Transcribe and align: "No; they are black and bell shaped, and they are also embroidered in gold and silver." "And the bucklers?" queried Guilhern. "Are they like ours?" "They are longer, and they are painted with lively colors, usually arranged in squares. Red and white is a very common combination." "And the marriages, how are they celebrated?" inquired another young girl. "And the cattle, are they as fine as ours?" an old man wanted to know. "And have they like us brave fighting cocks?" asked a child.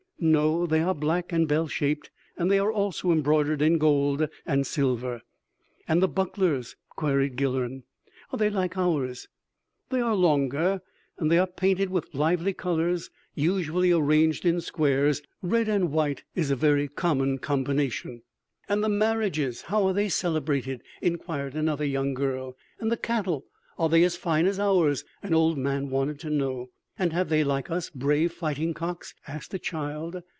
"No; 0.23 0.67
they 0.67 0.81
are 0.81 0.93
black 0.93 1.33
and 1.33 1.47
bell 1.47 1.65
shaped, 1.67 2.11
and 2.37 2.51
they 2.51 2.59
are 2.59 2.71
also 2.71 3.11
embroidered 3.11 3.59
in 3.59 3.79
gold 3.79 4.29
and 4.45 4.67
silver." 4.67 5.23
"And 5.87 5.99
the 5.99 6.07
bucklers?" 6.07 6.75
queried 6.95 7.35
Guilhern. 7.35 7.85
"Are 8.31 8.37
they 8.37 8.51
like 8.51 8.77
ours?" 8.77 9.27
"They 9.89 9.99
are 9.99 10.13
longer, 10.13 10.81
and 11.17 11.31
they 11.31 11.39
are 11.39 11.47
painted 11.47 11.89
with 11.89 12.13
lively 12.13 12.53
colors, 12.53 13.09
usually 13.33 13.91
arranged 13.91 14.45
in 14.45 14.61
squares. 14.61 15.23
Red 15.41 15.67
and 15.67 15.91
white 15.91 16.23
is 16.35 16.51
a 16.51 16.55
very 16.55 16.87
common 16.87 17.39
combination." 17.39 18.21
"And 18.69 18.83
the 18.83 18.89
marriages, 18.89 19.63
how 19.63 19.87
are 19.87 19.93
they 19.93 20.07
celebrated?" 20.07 20.83
inquired 21.01 21.55
another 21.55 21.83
young 21.85 22.13
girl. 22.13 22.55
"And 22.79 22.91
the 22.91 22.97
cattle, 22.97 23.45
are 23.79 23.89
they 23.89 24.03
as 24.03 24.17
fine 24.17 24.45
as 24.45 24.59
ours?" 24.59 25.03
an 25.23 25.33
old 25.33 25.57
man 25.57 25.89
wanted 25.89 26.19
to 26.19 26.29
know. 26.29 26.69
"And 26.99 27.13
have 27.13 27.29
they 27.29 27.43
like 27.43 27.71
us 27.71 27.89
brave 27.89 28.31
fighting 28.33 28.75
cocks?" 28.75 29.15
asked 29.25 29.53
a 29.55 29.59
child. 29.59 30.21